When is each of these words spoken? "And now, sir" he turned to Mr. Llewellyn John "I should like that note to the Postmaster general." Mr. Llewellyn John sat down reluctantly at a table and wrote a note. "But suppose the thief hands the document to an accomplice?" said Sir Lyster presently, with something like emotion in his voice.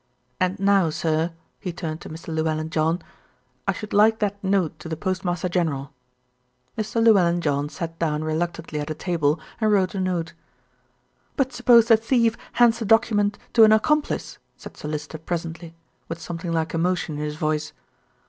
"And 0.39 0.59
now, 0.59 0.89
sir" 0.89 1.31
he 1.59 1.71
turned 1.71 2.01
to 2.01 2.09
Mr. 2.09 2.29
Llewellyn 2.33 2.71
John 2.71 3.03
"I 3.67 3.71
should 3.71 3.93
like 3.93 4.17
that 4.17 4.43
note 4.43 4.79
to 4.79 4.89
the 4.89 4.97
Postmaster 4.97 5.47
general." 5.47 5.93
Mr. 6.75 7.03
Llewellyn 7.03 7.39
John 7.39 7.69
sat 7.69 7.99
down 7.99 8.23
reluctantly 8.23 8.79
at 8.79 8.89
a 8.89 8.95
table 8.95 9.39
and 9.59 9.71
wrote 9.71 9.93
a 9.93 9.99
note. 9.99 10.33
"But 11.35 11.53
suppose 11.53 11.87
the 11.89 11.97
thief 11.97 12.35
hands 12.53 12.79
the 12.79 12.85
document 12.85 13.37
to 13.53 13.63
an 13.63 13.71
accomplice?" 13.71 14.39
said 14.57 14.75
Sir 14.75 14.87
Lyster 14.87 15.19
presently, 15.19 15.75
with 16.09 16.19
something 16.19 16.51
like 16.51 16.73
emotion 16.73 17.19
in 17.19 17.21
his 17.21 17.35
voice. 17.35 17.71